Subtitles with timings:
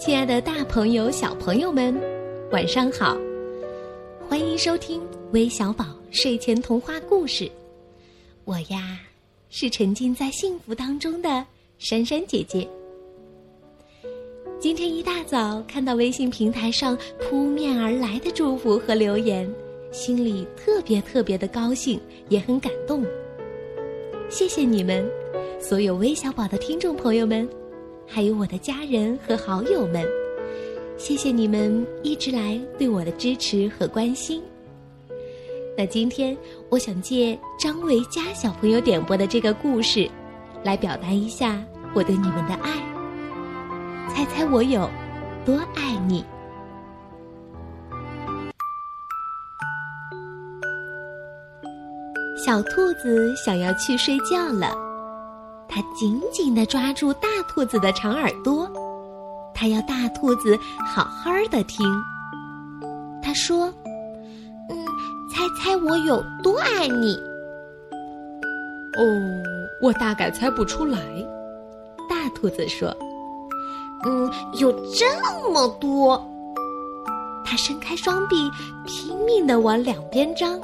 [0.00, 1.94] 亲爱的，大朋友、小朋友们，
[2.50, 3.18] 晚上好！
[4.26, 4.98] 欢迎收听
[5.32, 7.52] 微小宝睡前童话故事。
[8.46, 8.98] 我呀，
[9.50, 11.44] 是沉浸在幸福当中的
[11.76, 12.66] 珊珊姐姐。
[14.58, 19.46] 今天一大早看到微信平台上扑面而来的祝福和留言，
[19.92, 23.04] 心里特别特别的高兴，也很感动。
[24.30, 25.06] 谢谢你们，
[25.60, 27.46] 所有微小宝的听众朋友们。
[28.12, 30.04] 还有我的家人和好友们，
[30.98, 34.42] 谢谢你们一直来对我的支持和关心。
[35.78, 36.36] 那今天
[36.68, 40.10] 我想借张维佳小朋友点播的这个故事，
[40.64, 41.62] 来表达一下
[41.94, 42.72] 我对你们的爱。
[44.08, 44.90] 猜猜我有
[45.46, 46.24] 多爱你？
[52.44, 54.89] 小兔子想要去睡觉了。
[55.72, 58.68] 他紧紧地抓住大兔子的长耳朵，
[59.54, 61.86] 他要大兔子好好的听。
[63.22, 63.72] 他说
[64.68, 64.84] ：“嗯，
[65.32, 67.14] 猜猜我有多爱你？”
[68.98, 69.04] 哦，
[69.80, 70.98] 我大概猜不出来。
[72.08, 72.88] 大兔子说
[74.04, 75.06] ：“嗯，有这
[75.52, 76.20] 么多。”
[77.46, 78.50] 他伸开双臂，
[78.86, 80.58] 拼命地往两边张。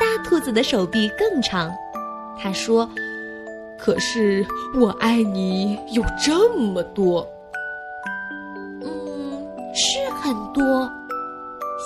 [0.00, 1.70] 大兔子的手臂更长，
[2.36, 2.88] 他说。
[3.78, 7.26] 可是我爱你有这么多，
[8.82, 10.90] 嗯，是很多。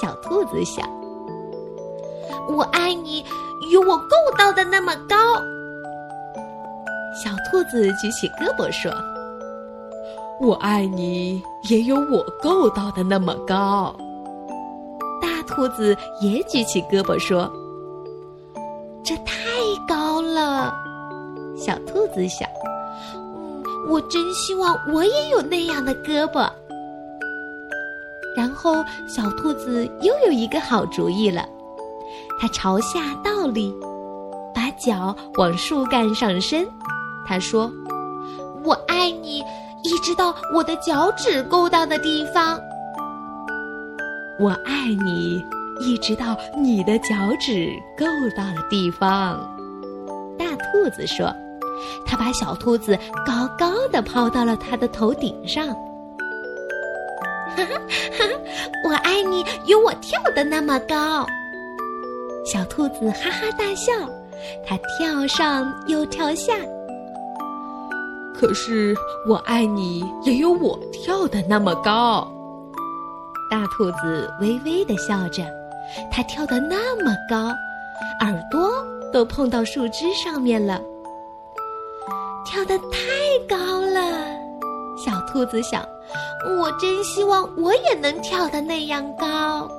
[0.00, 0.88] 小兔子想，
[2.48, 3.24] 我爱你
[3.72, 5.16] 有我够到的那么高。
[7.22, 8.90] 小兔子举起胳膊说
[10.40, 13.94] ：“我爱你也有我够到的那么高。”
[15.20, 17.52] 大兔子也举起胳膊说
[19.04, 19.34] ：“这太
[19.88, 20.72] 高了。”
[21.60, 22.48] 小兔子想
[23.14, 26.50] ：“嗯，我真希望我也有那样的胳膊。”
[28.36, 31.46] 然后，小兔子又有一个好主意了，
[32.40, 33.74] 它朝下倒立，
[34.54, 36.66] 把脚往树干上伸。
[37.26, 37.70] 它说
[38.64, 39.44] ：“我爱你，
[39.82, 42.58] 一直到我的脚趾够到的地方。”
[44.40, 45.44] 我爱你，
[45.80, 48.06] 一直到你的脚趾够
[48.36, 49.38] 到的地方。
[50.38, 51.30] 大兔子说。
[52.04, 55.68] 他把小兔子高高的抛到了他的头顶上。
[57.56, 57.74] 哈哈
[58.18, 58.24] 哈！
[58.84, 61.26] 我爱你，有我跳的那么高。
[62.44, 63.92] 小兔子哈哈大笑，
[64.66, 66.54] 它跳上又跳下。
[68.34, 68.94] 可是
[69.28, 72.26] 我爱你，也有我跳的那么高。
[73.50, 75.44] 大兔子微微的笑着，
[76.10, 77.48] 它跳得那么高，
[78.20, 78.70] 耳朵
[79.12, 80.80] 都碰到树枝上面了。
[82.50, 82.98] 跳得太
[83.48, 84.00] 高了，
[84.96, 85.86] 小兔子想
[86.58, 89.70] ：“我真希望我也能跳得那样高。”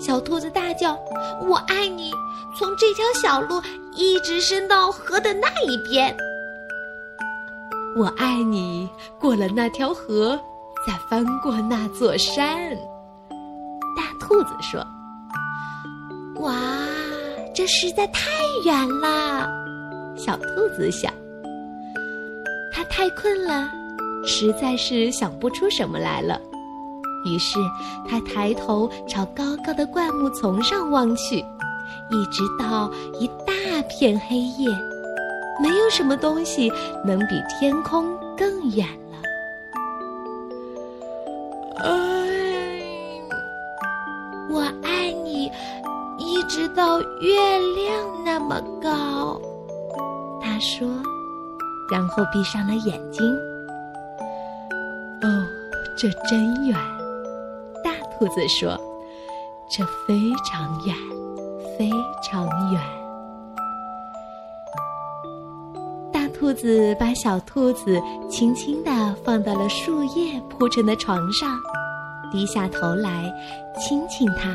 [0.00, 0.98] 小兔子大叫
[1.46, 2.10] ：“我爱你！”
[2.58, 3.60] 从这条小路
[3.94, 6.16] 一直伸到河的那一边。
[7.98, 8.88] 我爱你，
[9.20, 10.40] 过了那条河，
[10.86, 12.74] 再翻过那座山。
[13.94, 14.82] 大兔子说
[16.40, 16.54] ：“哇，
[17.54, 18.30] 这实在太
[18.64, 19.46] 远了。”
[20.16, 21.12] 小兔子想，
[22.90, 23.70] 太困了，
[24.26, 26.40] 实在是想不出什么来了。
[27.24, 27.58] 于是，
[28.08, 31.38] 他抬头朝高高的灌木丛上望去，
[32.10, 33.52] 一直到一大
[33.88, 34.68] 片黑夜，
[35.60, 36.72] 没有什么东西
[37.04, 39.18] 能比天空更远了。
[41.78, 42.80] 哎，
[44.48, 45.50] 我爱你，
[46.18, 49.40] 一直到月亮那么高。
[50.40, 50.86] 他说，
[51.90, 53.34] 然后闭上了眼睛。
[55.22, 55.46] 哦，
[55.96, 56.76] 这真远。
[57.82, 58.78] 大兔子说
[59.70, 60.14] ：“这非
[60.44, 60.94] 常远，
[61.78, 61.90] 非
[62.22, 62.82] 常远。”
[66.12, 71.58] 大兔子把小兔子轻轻地放到了树叶铺成的床上，
[72.30, 73.32] 低下头来
[73.78, 74.54] 亲亲它，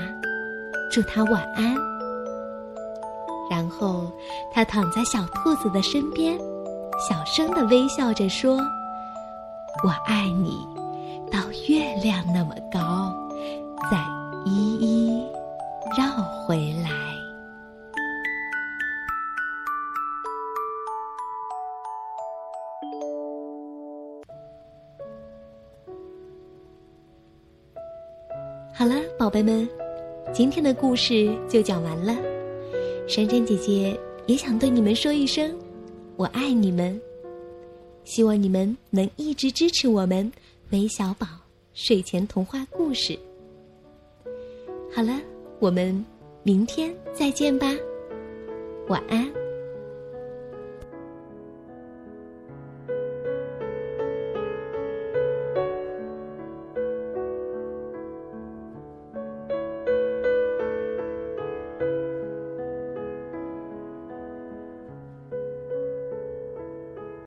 [0.91, 1.75] 祝它晚安。
[3.49, 4.11] 然后，
[4.53, 6.37] 他躺在小兔子的身边，
[7.01, 8.59] 小声的微笑着说
[9.83, 10.67] ：“我爱你，
[11.31, 13.11] 到月亮那么高，
[13.89, 13.97] 再
[14.45, 15.25] 一一
[15.97, 16.05] 绕
[16.45, 16.91] 回来。”
[28.71, 29.67] 好了，宝贝们，
[30.31, 32.15] 今天的故事就讲完了。
[33.07, 35.51] 珊珊姐姐也想对你们说一声，
[36.21, 37.01] 我爱你们。
[38.03, 40.31] 希望你们能一直支持我们
[40.69, 41.25] 韦小宝
[41.73, 43.17] 睡前童话故事。
[44.93, 45.19] 好了，
[45.59, 46.05] 我们
[46.43, 47.67] 明天再见吧，
[48.87, 49.40] 晚安。